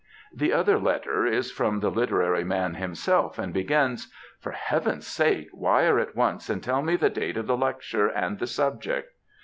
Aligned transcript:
Hie 0.39 0.49
other 0.51 0.79
letter 0.79 1.27
is 1.27 1.51
from 1.51 1.79
the 1.79 1.91
literary 1.91 2.43
man 2.43 2.73
himself, 2.73 3.37
and 3.37 3.53
begins, 3.53 4.11
^For 4.43 4.51
heayen'^s 4.55 5.03
sake, 5.03 5.49
wire 5.53 5.99
at 5.99 6.15
once 6.15 6.49
and 6.49 6.63
tell 6.63 6.81
me 6.81 6.95
the 6.95 7.11
date 7.11 7.37
of 7.37 7.45
the 7.45 7.55
lectmre, 7.55 8.11
and 8.15 8.39
the 8.39 8.47
subject. 8.47 9.11